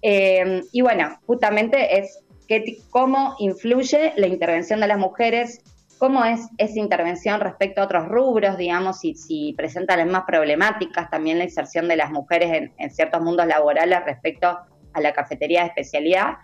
Eh, 0.03 0.63
y 0.73 0.83
bueno, 0.83 1.19
justamente 1.27 1.99
es 1.99 2.23
que, 2.47 2.79
cómo 2.91 3.37
influye 3.39 4.13
la 4.17 4.27
intervención 4.27 4.81
de 4.81 4.87
las 4.87 4.99
mujeres, 4.99 5.61
cómo 5.99 6.25
es 6.25 6.41
esa 6.59 6.79
intervención 6.79 7.41
respecto 7.41 7.81
a 7.81 7.85
otros 7.85 8.07
rubros, 8.09 8.57
digamos, 8.59 9.01
si, 9.01 9.15
si 9.15 9.55
presenta 9.55 9.97
las 9.97 10.07
más 10.07 10.25
problemáticas, 10.25 11.11
también 11.11 11.39
la 11.39 11.45
inserción 11.45 11.89
de 11.89 11.97
las 11.97 12.11
mujeres 12.11 12.71
en, 12.77 12.91
ciertos 12.91 13.23
mundos 13.23 13.47
laborales 13.47 14.05
respecto 14.05 14.59
a 14.93 15.01
la 15.01 15.13
cafetería 15.13 15.63
de 15.63 15.69
especialidad. 15.69 16.35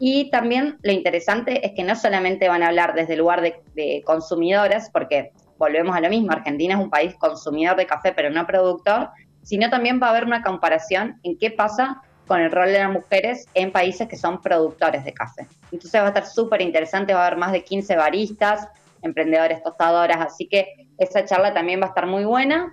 Y 0.00 0.30
también 0.30 0.78
lo 0.82 0.92
interesante 0.92 1.64
es 1.64 1.72
que 1.76 1.84
no 1.84 1.94
solamente 1.94 2.48
van 2.48 2.62
a 2.62 2.68
hablar 2.68 2.94
desde 2.94 3.12
el 3.12 3.20
lugar 3.20 3.42
de, 3.42 3.60
de 3.74 4.02
consumidoras, 4.04 4.90
porque 4.90 5.30
volvemos 5.56 5.94
a 5.94 6.00
lo 6.00 6.08
mismo, 6.08 6.32
Argentina 6.32 6.74
es 6.74 6.80
un 6.80 6.90
país 6.90 7.14
consumidor 7.14 7.76
de 7.76 7.86
café, 7.86 8.12
pero 8.12 8.30
no 8.30 8.46
productor, 8.46 9.10
sino 9.44 9.70
también 9.70 10.00
va 10.02 10.08
a 10.08 10.10
haber 10.10 10.24
una 10.24 10.42
comparación 10.42 11.20
en 11.22 11.38
qué 11.38 11.50
pasa 11.50 12.02
con 12.26 12.40
el 12.40 12.50
rol 12.50 12.66
de 12.66 12.78
las 12.78 12.90
mujeres 12.90 13.46
en 13.54 13.70
países 13.70 14.08
que 14.08 14.16
son 14.16 14.40
productores 14.40 15.04
de 15.04 15.12
café. 15.12 15.46
Entonces 15.70 16.00
va 16.00 16.06
a 16.06 16.08
estar 16.08 16.26
súper 16.26 16.62
interesante, 16.62 17.14
va 17.14 17.24
a 17.24 17.26
haber 17.26 17.38
más 17.38 17.52
de 17.52 17.62
15 17.62 17.96
baristas, 17.96 18.66
emprendedores 19.02 19.62
tostadoras, 19.62 20.18
así 20.20 20.48
que 20.48 20.88
esa 20.98 21.24
charla 21.24 21.52
también 21.52 21.80
va 21.80 21.86
a 21.86 21.88
estar 21.88 22.06
muy 22.06 22.24
buena. 22.24 22.72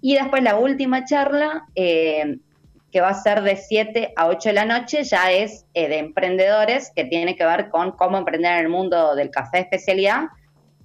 Y 0.00 0.14
después 0.14 0.42
la 0.42 0.56
última 0.56 1.04
charla, 1.04 1.64
eh, 1.74 2.38
que 2.90 3.00
va 3.00 3.08
a 3.08 3.14
ser 3.14 3.42
de 3.42 3.56
7 3.56 4.12
a 4.16 4.26
8 4.26 4.50
de 4.50 4.52
la 4.52 4.64
noche, 4.66 5.04
ya 5.04 5.32
es 5.32 5.64
eh, 5.72 5.88
de 5.88 5.98
emprendedores, 5.98 6.92
que 6.94 7.04
tiene 7.04 7.36
que 7.36 7.46
ver 7.46 7.70
con 7.70 7.92
cómo 7.92 8.18
emprender 8.18 8.52
en 8.52 8.66
el 8.66 8.68
mundo 8.68 9.14
del 9.14 9.30
café 9.30 9.60
especialidad. 9.60 10.24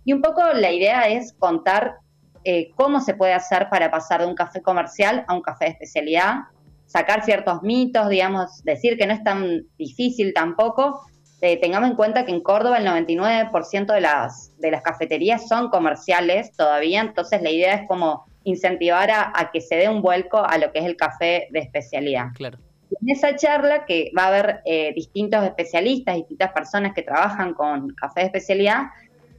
Y 0.06 0.14
un 0.14 0.22
poco 0.22 0.42
la 0.54 0.72
idea 0.72 1.10
es 1.10 1.34
contar 1.34 1.98
eh, 2.50 2.72
cómo 2.76 3.02
se 3.02 3.14
puede 3.14 3.34
hacer 3.34 3.68
para 3.70 3.92
pasar 3.92 4.22
de 4.22 4.26
un 4.26 4.34
café 4.34 4.62
comercial 4.62 5.26
a 5.28 5.34
un 5.34 5.42
café 5.42 5.66
de 5.66 5.72
especialidad, 5.72 6.44
sacar 6.86 7.26
ciertos 7.26 7.62
mitos, 7.62 8.08
digamos, 8.08 8.64
decir 8.64 8.98
que 8.98 9.06
no 9.06 9.14
es 9.14 9.22
tan 9.22 9.64
difícil 9.78 10.34
tampoco. 10.34 11.02
Eh, 11.42 11.60
tengamos 11.60 11.90
en 11.90 11.98
cuenta 11.98 12.24
que 12.24 12.32
en 12.32 12.40
Córdoba 12.40 12.78
el 12.78 12.88
99% 12.88 13.94
de 13.94 14.00
las, 14.00 14.58
de 14.60 14.72
las 14.72 14.82
cafeterías 14.82 15.50
son 15.50 15.68
comerciales 15.68 16.54
todavía, 16.54 17.02
entonces 17.02 17.42
la 17.42 17.50
idea 17.50 17.74
es 17.74 17.86
como 17.86 18.24
incentivar 18.46 19.12
a, 19.12 19.50
que 19.52 19.60
se 19.60 19.76
dé 19.76 19.90
un 19.90 20.02
vuelco 20.02 20.38
a 20.38 20.58
lo 20.58 20.72
que 20.72 20.80
es 20.80 20.86
el 20.86 20.96
café 20.96 21.50
de 21.52 21.60
especialidad. 21.60 22.28
Claro. 22.34 22.60
en 23.02 23.10
esa 23.10 23.36
charla, 23.36 23.84
que 23.84 24.10
va 24.18 24.24
a 24.24 24.28
haber 24.28 24.62
eh, 24.64 24.94
distintos 24.96 25.44
especialistas, 25.44 26.16
distintas 26.16 26.54
personas 26.54 26.94
que 26.94 27.02
trabajan 27.02 27.54
con 27.54 27.90
café 27.90 28.22
de 28.22 28.26
especialidad, 28.28 28.84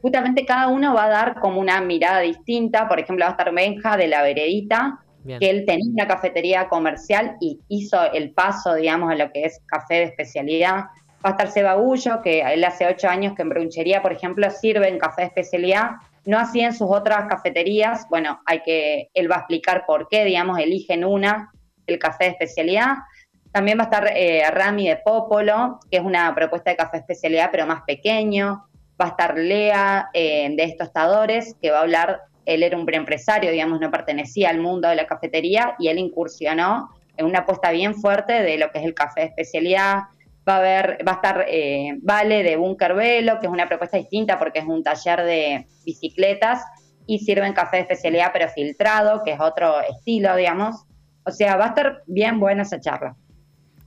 justamente 0.01 0.45
cada 0.47 0.69
uno 0.69 0.95
va 0.95 1.05
a 1.05 1.09
dar 1.09 1.41
como 1.41 1.61
una 1.61 1.81
mirada 1.81 2.21
distinta. 2.21 2.89
Por 2.89 3.01
ejemplo, 3.01 3.25
va 3.25 3.31
a 3.31 3.33
estar 3.33 3.53
Benja 3.53 3.97
de 3.97 4.09
la 4.09 4.23
Veredita, 4.23 5.01
que 5.27 5.51
él 5.51 5.65
tenía 5.67 5.93
una 5.93 6.09
cafetería 6.09 6.69
comercial 6.69 7.37
y 7.41 7.61
hizo 7.69 8.13
el 8.13 8.33
paso, 8.33 8.75
digamos, 8.75 9.11
a 9.11 9.15
lo 9.15 9.31
que 9.33 9.45
es 9.45 9.61
café 9.67 9.95
de 9.95 10.03
especialidad. 10.05 10.87
Va 11.25 11.31
a 11.31 11.33
estar 11.33 11.51
Seba 11.51 11.75
Gullo, 11.75 12.23
que 12.23 12.41
él 12.41 12.65
hace 12.65 12.87
ocho 12.87 13.09
años 13.09 13.35
que 13.35 13.43
en 13.43 13.49
brunchería, 13.49 14.03
por 14.03 14.13
ejemplo, 14.13 14.49
sirve 14.51 14.89
en 14.89 14.99
café 14.99 15.23
de 15.23 15.29
especialidad. 15.29 15.91
No 16.25 16.39
así 16.39 16.61
en 16.61 16.73
sus 16.73 16.89
otras 16.91 17.27
cafeterías. 17.27 18.07
Bueno, 18.09 18.41
hay 18.47 18.63
que, 18.63 19.11
él 19.15 19.31
va 19.31 19.37
a 19.37 19.39
explicar 19.41 19.85
por 19.87 20.09
qué, 20.09 20.25
digamos, 20.25 20.59
eligen 20.59 21.05
una, 21.05 21.51
el 21.87 21.99
café 21.99 22.25
de 22.25 22.31
especialidad. 22.31 22.99
También 23.51 23.79
va 23.79 23.83
a 23.83 23.87
estar 23.87 24.11
eh, 24.15 24.49
Rami 24.51 24.89
de 24.89 24.97
Popolo, 24.99 25.81
que 25.91 25.97
es 25.97 26.03
una 26.05 26.35
propuesta 26.35 26.71
de 26.71 26.77
café 26.77 26.99
de 26.99 27.01
especialidad, 27.01 27.49
pero 27.51 27.67
más 27.67 27.83
pequeño. 27.83 28.68
Va 29.01 29.07
a 29.07 29.09
estar 29.09 29.39
Lea 29.39 30.11
eh, 30.13 30.49
de 30.55 30.65
estos 30.65 30.89
tostadores, 30.89 31.55
que 31.61 31.71
va 31.71 31.79
a 31.79 31.83
hablar 31.83 32.29
él 32.49 32.63
era 32.63 32.79
un 32.79 32.87
preempresario, 32.87 33.51
digamos, 33.51 33.79
no 33.79 33.91
pertenecía 33.91 34.49
al 34.49 34.59
mundo 34.59 34.89
de 34.89 34.97
la 34.97 35.07
cafetería 35.07 35.75
y 35.79 35.89
él 35.89 35.99
incursionó 35.99 36.89
en 37.19 37.27
una 37.27 37.41
apuesta 37.41 37.71
bien 37.73 37.95
fuerte 37.95 38.43
de 38.43 38.57
lo 38.57 38.71
que 38.71 38.79
es 38.79 38.87
el 38.87 38.95
café 38.95 39.21
de 39.21 39.27
especialidad. 39.27 40.05
Va 40.49 40.55
a 40.55 40.57
haber, 40.57 40.99
va 41.07 41.13
a 41.13 41.15
estar 41.17 41.45
eh, 41.47 41.99
Vale 42.01 42.43
de 42.43 42.57
Bunker 42.57 42.95
Velo, 42.95 43.39
que 43.39 43.47
es 43.47 43.53
una 43.53 43.69
propuesta 43.69 43.99
distinta 43.99 44.39
porque 44.39 44.61
es 44.61 44.65
un 44.65 44.83
taller 44.83 45.25
de 45.25 45.67
bicicletas 45.85 46.65
y 47.07 47.19
sirven 47.19 47.53
café 47.53 47.77
de 47.77 47.83
especialidad 47.83 48.31
pero 48.33 48.49
filtrado, 48.49 49.23
que 49.23 49.33
es 49.33 49.41
otro 49.41 49.83
estilo, 49.83 50.35
digamos. 50.35 50.87
O 51.27 51.31
sea, 51.31 51.57
va 51.57 51.67
a 51.67 51.69
estar 51.69 52.03
bien 52.07 52.41
buena 52.41 52.63
esa 52.63 52.81
charla. 52.81 53.15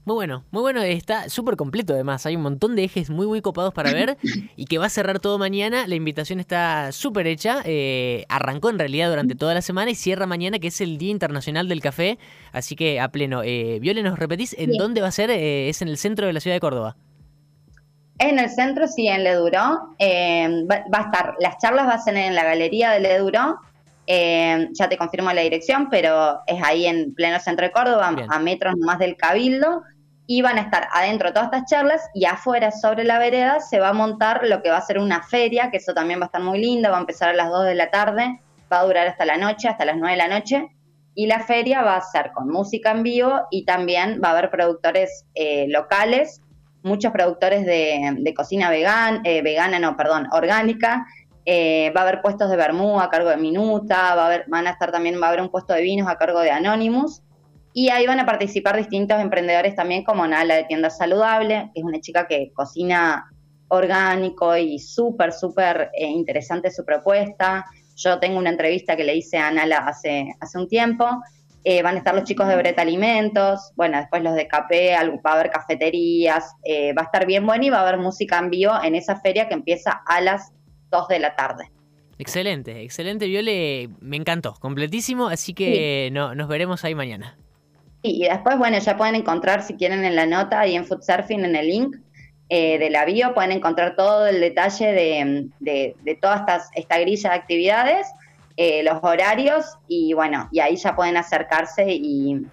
Muy 0.04 0.14
bueno, 0.14 0.44
muy 0.50 0.62
bueno, 0.62 0.82
está 0.82 1.28
súper 1.28 1.56
completo 1.56 1.94
además, 1.94 2.26
hay 2.26 2.34
un 2.34 2.42
montón 2.42 2.74
de 2.74 2.82
ejes 2.82 3.08
muy 3.08 3.26
muy 3.26 3.40
copados 3.40 3.72
para 3.72 3.92
ver 3.92 4.18
y 4.56 4.64
que 4.64 4.78
va 4.78 4.86
a 4.86 4.90
cerrar 4.90 5.20
todo 5.20 5.38
mañana, 5.38 5.86
la 5.86 5.94
invitación 5.94 6.40
está 6.40 6.90
súper 6.90 7.28
hecha, 7.28 7.62
eh, 7.64 8.24
arrancó 8.28 8.70
en 8.70 8.80
realidad 8.80 9.10
durante 9.10 9.36
toda 9.36 9.54
la 9.54 9.62
semana 9.62 9.92
y 9.92 9.94
cierra 9.94 10.26
mañana 10.26 10.58
que 10.58 10.68
es 10.68 10.80
el 10.80 10.98
Día 10.98 11.10
Internacional 11.10 11.68
del 11.68 11.80
Café, 11.80 12.18
así 12.52 12.74
que 12.74 13.00
a 13.00 13.08
pleno. 13.08 13.42
Eh, 13.44 13.78
Viole, 13.80 14.02
¿nos 14.02 14.18
repetís 14.18 14.56
en 14.58 14.72
dónde 14.72 15.00
va 15.00 15.08
a 15.08 15.12
ser? 15.12 15.30
Eh, 15.30 15.68
es 15.68 15.82
en 15.82 15.88
el 15.88 15.98
centro 15.98 16.26
de 16.26 16.32
la 16.32 16.40
ciudad 16.40 16.56
de 16.56 16.60
Córdoba. 16.60 16.96
En 18.18 18.38
el 18.38 18.50
centro, 18.50 18.86
sí, 18.86 19.08
en 19.08 19.24
Leduro. 19.24 19.94
Eh, 19.98 20.64
va, 20.70 20.84
a 20.92 21.02
estar, 21.02 21.34
las 21.40 21.58
charlas 21.58 21.86
van 21.86 21.98
a 21.98 22.02
ser 22.02 22.16
en 22.16 22.34
la 22.34 22.44
galería 22.44 22.90
de 22.92 23.00
Leduro. 24.06 24.70
ya 24.72 24.88
te 24.88 24.96
confirmo 24.96 25.32
la 25.32 25.42
dirección, 25.42 25.88
pero 25.90 26.40
es 26.46 26.62
ahí 26.62 26.86
en 26.86 27.14
pleno 27.14 27.38
centro 27.40 27.66
de 27.66 27.72
Córdoba, 27.72 28.14
a 28.28 28.38
metros 28.38 28.74
más 28.78 28.98
del 28.98 29.16
Cabildo 29.16 29.82
y 30.26 30.40
van 30.40 30.58
a 30.58 30.62
estar 30.62 30.88
adentro 30.92 31.28
de 31.28 31.34
todas 31.34 31.52
estas 31.52 31.68
charlas 31.68 32.10
y 32.14 32.24
afuera 32.24 32.70
sobre 32.70 33.04
la 33.04 33.18
vereda 33.18 33.60
se 33.60 33.80
va 33.80 33.88
a 33.88 33.92
montar 33.92 34.42
lo 34.44 34.62
que 34.62 34.70
va 34.70 34.78
a 34.78 34.82
ser 34.82 34.98
una 34.98 35.22
feria, 35.22 35.70
que 35.70 35.78
eso 35.78 35.94
también 35.94 36.20
va 36.20 36.24
a 36.24 36.26
estar 36.26 36.42
muy 36.42 36.60
lindo, 36.60 36.90
va 36.90 36.96
a 36.96 37.00
empezar 37.00 37.28
a 37.28 37.34
las 37.34 37.50
2 37.50 37.66
de 37.66 37.74
la 37.74 37.90
tarde, 37.90 38.40
va 38.72 38.80
a 38.80 38.84
durar 38.84 39.06
hasta 39.08 39.24
la 39.24 39.36
noche, 39.36 39.68
hasta 39.68 39.84
las 39.84 39.96
9 39.96 40.12
de 40.12 40.16
la 40.16 40.28
noche, 40.28 40.68
y 41.14 41.26
la 41.26 41.40
feria 41.40 41.82
va 41.82 41.96
a 41.96 42.00
ser 42.00 42.32
con 42.32 42.48
música 42.48 42.92
en 42.92 43.02
vivo 43.02 43.42
y 43.50 43.64
también 43.64 44.20
va 44.24 44.28
a 44.28 44.32
haber 44.32 44.50
productores 44.50 45.26
eh, 45.34 45.66
locales, 45.68 46.40
muchos 46.82 47.12
productores 47.12 47.66
de, 47.66 48.32
cocina 48.34 48.70
vegan, 48.70 49.20
eh, 49.24 49.42
vegana, 49.42 49.78
no, 49.78 49.96
perdón, 49.96 50.28
orgánica, 50.32 51.06
eh, 51.44 51.92
va 51.96 52.00
a 52.00 52.04
haber 52.04 52.22
puestos 52.22 52.50
de 52.50 52.56
vermú 52.56 53.00
a 53.00 53.10
cargo 53.10 53.30
de 53.30 53.36
Minuta, 53.36 54.14
va 54.14 54.22
a 54.22 54.26
haber, 54.26 54.44
van 54.48 54.66
a 54.66 54.70
estar 54.70 54.92
también, 54.92 55.20
va 55.20 55.26
a 55.26 55.28
haber 55.28 55.42
un 55.42 55.50
puesto 55.50 55.74
de 55.74 55.82
vinos 55.82 56.08
a 56.08 56.16
cargo 56.16 56.40
de 56.40 56.50
Anonymous, 56.50 57.22
y 57.74 57.88
ahí 57.88 58.06
van 58.06 58.20
a 58.20 58.26
participar 58.26 58.76
distintos 58.76 59.20
emprendedores 59.20 59.74
también, 59.74 60.04
como 60.04 60.26
Nala 60.26 60.56
de 60.56 60.64
Tienda 60.64 60.90
Saludable, 60.90 61.70
que 61.72 61.80
es 61.80 61.84
una 61.84 62.00
chica 62.00 62.26
que 62.26 62.52
cocina 62.54 63.24
orgánico 63.68 64.54
y 64.56 64.78
súper, 64.78 65.32
súper 65.32 65.90
eh, 65.94 66.06
interesante 66.06 66.70
su 66.70 66.84
propuesta. 66.84 67.64
Yo 67.96 68.18
tengo 68.18 68.38
una 68.38 68.50
entrevista 68.50 68.94
que 68.94 69.04
le 69.04 69.16
hice 69.16 69.38
a 69.38 69.50
Nala 69.50 69.78
hace, 69.78 70.26
hace 70.40 70.58
un 70.58 70.68
tiempo. 70.68 71.06
Eh, 71.64 71.82
van 71.82 71.94
a 71.94 71.98
estar 71.98 72.14
los 72.14 72.24
chicos 72.24 72.48
de 72.48 72.56
Breta 72.56 72.82
Alimentos, 72.82 73.72
bueno, 73.76 73.96
después 73.96 74.22
los 74.22 74.34
de 74.34 74.48
Capé, 74.48 74.96
va 75.24 75.30
a 75.30 75.34
haber 75.34 75.50
cafeterías, 75.50 76.56
eh, 76.64 76.92
va 76.92 77.02
a 77.02 77.04
estar 77.04 77.24
bien 77.24 77.46
bueno 77.46 77.64
y 77.64 77.70
va 77.70 77.78
a 77.78 77.82
haber 77.82 77.98
música 77.98 78.38
en 78.38 78.50
vivo 78.50 78.72
en 78.82 78.96
esa 78.96 79.20
feria 79.20 79.48
que 79.48 79.54
empieza 79.54 80.02
a 80.06 80.20
las 80.20 80.52
2 80.92 81.08
de 81.08 81.18
la 81.18 81.34
tarde. 81.34 81.72
Excelente, 82.18 82.82
excelente, 82.82 83.26
Viole, 83.26 83.88
me 84.00 84.16
encantó, 84.16 84.54
completísimo, 84.60 85.26
así 85.26 85.54
que 85.54 86.10
no, 86.12 86.36
nos 86.36 86.46
veremos 86.46 86.84
ahí 86.84 86.94
mañana 86.94 87.36
y 88.02 88.24
después, 88.24 88.58
bueno, 88.58 88.78
ya 88.78 88.96
pueden 88.96 89.14
encontrar, 89.14 89.62
si 89.62 89.74
quieren, 89.74 90.04
en 90.04 90.16
la 90.16 90.26
nota 90.26 90.66
y 90.66 90.74
en 90.74 90.84
Food 90.84 91.02
Surfing, 91.02 91.44
en 91.44 91.54
el 91.54 91.68
link 91.68 91.96
eh, 92.48 92.78
de 92.78 92.90
la 92.90 93.04
bio, 93.04 93.32
pueden 93.32 93.52
encontrar 93.52 93.94
todo 93.94 94.26
el 94.26 94.40
detalle 94.40 94.92
de, 94.92 95.48
de, 95.60 96.18
toda 96.20 96.38
estas, 96.38 96.68
esta 96.74 96.98
grilla 96.98 97.30
de 97.30 97.36
actividades, 97.36 98.08
eh, 98.56 98.82
los 98.82 98.98
horarios, 99.02 99.64
y 99.86 100.12
bueno, 100.14 100.48
y 100.50 100.58
ahí 100.58 100.76
ya 100.76 100.96
pueden 100.96 101.16
acercarse 101.16 101.86
y, 101.88 102.44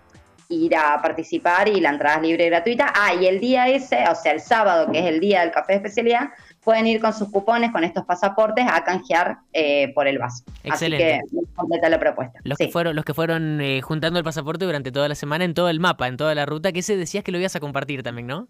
ir 0.52 0.76
a 0.76 1.00
participar 1.00 1.68
y 1.68 1.80
la 1.80 1.90
entrada 1.90 2.16
es 2.16 2.24
libre 2.24 2.48
y 2.48 2.50
gratuita. 2.50 2.92
Ah, 2.96 3.14
y 3.14 3.28
el 3.28 3.40
día 3.40 3.68
ese, 3.68 4.04
o 4.10 4.16
sea, 4.16 4.32
el 4.32 4.40
sábado, 4.40 4.92
que 4.92 4.98
es 4.98 5.06
el 5.06 5.20
día 5.20 5.42
del 5.42 5.52
café 5.52 5.74
de 5.74 5.78
especialidad, 5.78 6.30
pueden 6.64 6.88
ir 6.88 7.02
con 7.02 7.14
sus 7.14 7.30
cupones, 7.30 7.72
con 7.72 7.84
estos 7.84 8.06
pasaportes, 8.06 8.66
a 8.72 8.84
canjear 8.84 9.38
eh, 9.54 9.94
por 9.94 10.08
el 10.08 10.18
vaso. 10.18 10.44
Excelente. 10.64 11.16
Así 11.16 11.30
que 11.30 11.54
completa 11.56 11.90
la 11.90 12.00
propuesta. 12.00 12.40
Los 12.44 12.58
que 12.58 12.68
fueron, 12.68 12.96
los 12.96 13.06
que 13.06 13.14
fueron 13.14 13.62
eh, 13.62 13.82
juntando 13.82 14.20
el 14.20 14.26
pasaporte 14.26 14.66
durante 14.66 14.92
toda 14.92 15.08
la 15.08 15.16
semana 15.16 15.46
en 15.46 15.54
todo 15.54 15.70
el 15.70 15.80
mapa, 15.80 16.08
en 16.08 16.18
toda 16.18 16.36
la 16.36 16.46
ruta, 16.46 16.72
que 16.72 16.82
se 16.82 16.98
decías 16.98 17.24
que 17.24 17.32
lo 17.32 17.40
ibas 17.40 17.56
a 17.56 17.60
compartir 17.60 18.04
también, 18.04 18.28
¿no? 18.28 18.48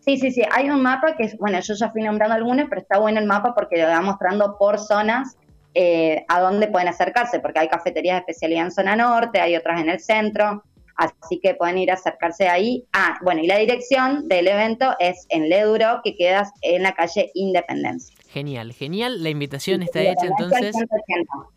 Sí, 0.00 0.16
sí, 0.16 0.30
sí. 0.30 0.42
Hay 0.50 0.70
un 0.70 0.82
mapa 0.82 1.14
que 1.16 1.24
es, 1.24 1.36
bueno, 1.36 1.60
yo 1.60 1.74
ya 1.74 1.90
fui 1.90 2.02
nombrando 2.02 2.34
algunos, 2.34 2.66
pero 2.68 2.80
está 2.80 2.98
bueno 2.98 3.20
el 3.20 3.26
mapa 3.26 3.54
porque 3.54 3.76
lo 3.80 3.86
va 3.86 4.00
mostrando 4.00 4.56
por 4.58 4.78
zonas 4.78 5.36
eh, 5.74 6.24
a 6.28 6.40
dónde 6.40 6.68
pueden 6.68 6.88
acercarse, 6.88 7.38
porque 7.38 7.60
hay 7.60 7.68
cafeterías 7.68 8.16
de 8.16 8.20
especialidad 8.20 8.64
en 8.64 8.72
zona 8.72 8.96
norte, 8.96 9.40
hay 9.40 9.56
otras 9.56 9.80
en 9.80 9.90
el 9.90 10.00
centro, 10.00 10.64
así 11.00 11.40
que 11.40 11.54
pueden 11.54 11.78
ir 11.78 11.90
a 11.90 11.94
acercarse 11.94 12.48
ahí. 12.48 12.84
Ah, 12.92 13.18
bueno, 13.22 13.42
y 13.42 13.46
la 13.46 13.58
dirección 13.58 14.28
del 14.28 14.48
evento 14.48 14.94
es 14.98 15.26
en 15.30 15.48
Leduro, 15.48 16.00
que 16.04 16.14
quedas 16.14 16.50
en 16.62 16.82
la 16.82 16.94
calle 16.94 17.30
Independencia. 17.34 18.14
Genial, 18.28 18.72
genial. 18.72 19.22
La 19.22 19.30
invitación 19.30 19.82
está 19.82 20.02
hecha 20.02 20.26
entonces. 20.26 20.76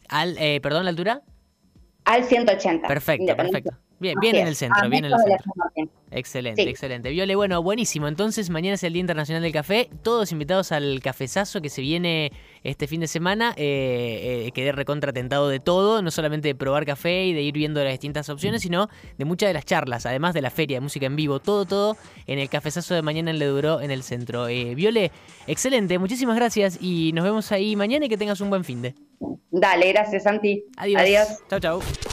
Al, 0.10 0.38
eh, 0.38 0.60
perdón, 0.62 0.86
la 0.86 0.92
altura. 0.92 1.22
Al 2.06 2.24
180. 2.24 2.88
Perfecto, 2.88 3.36
perfecto. 3.36 3.72
Bien, 4.04 4.20
bien 4.20 4.36
en 4.36 4.48
el 4.48 4.56
centro, 4.58 4.90
bien 4.90 5.06
en 5.06 5.14
el 5.14 5.18
centro. 5.18 5.54
Excelente, 6.12 6.62
excelente. 6.70 7.10
Viole, 7.10 7.36
bueno, 7.36 7.64
buenísimo. 7.64 8.08
Entonces, 8.10 8.50
mañana 8.50 8.76
es 8.76 8.84
el 8.84 8.92
Día 8.92 9.00
Internacional 9.00 9.42
del 9.42 9.54
Café. 9.54 9.90
Todos 10.04 10.32
invitados 10.34 10.74
al 10.74 11.00
cafezazo 11.02 11.62
que 11.62 11.70
se 11.70 11.82
viene 11.82 12.34
este 12.64 12.86
fin 12.86 13.00
de 13.00 13.08
semana. 13.08 13.54
Eh, 13.56 14.44
eh, 14.46 14.52
quedé 14.52 14.74
recontratentado 14.74 15.48
de 15.48 15.62
todo, 15.62 16.02
no 16.02 16.12
solamente 16.12 16.50
de 16.50 16.56
probar 16.56 16.86
café 16.86 17.26
y 17.26 17.34
de 17.34 17.42
ir 17.42 17.54
viendo 17.54 17.82
las 17.82 17.94
distintas 17.94 18.28
opciones, 18.28 18.62
sino 18.62 18.90
de 19.18 19.26
muchas 19.26 19.48
de 19.50 19.54
las 19.54 19.66
charlas, 19.66 20.06
además 20.06 20.34
de 20.34 20.42
la 20.42 20.50
feria 20.50 20.78
de 20.78 20.82
música 20.82 21.06
en 21.06 21.16
vivo. 21.16 21.40
Todo, 21.40 21.66
todo 21.66 21.98
en 22.28 22.40
el 22.40 22.50
cafezazo 22.50 22.94
de 22.94 23.02
mañana 23.02 23.32
en 23.32 23.40
Le 23.40 23.46
Duró, 23.46 23.80
en 23.80 23.90
el 23.90 24.04
centro. 24.04 24.50
Eh, 24.50 24.76
Viole, 24.76 25.12
excelente, 25.48 25.98
muchísimas 25.98 26.36
gracias 26.36 26.78
y 26.82 27.12
nos 27.14 27.24
vemos 27.24 27.52
ahí 27.54 27.78
mañana 27.78 28.06
y 28.06 28.10
que 28.10 28.18
tengas 28.18 28.42
un 28.42 28.50
buen 28.50 28.66
fin 28.66 28.82
de. 28.82 28.94
Dale, 29.50 29.94
gracias, 29.94 30.24
Santi. 30.24 30.66
Adiós. 30.76 31.02
Adiós. 31.02 31.28
Chau, 31.50 31.60
chau. 31.60 32.13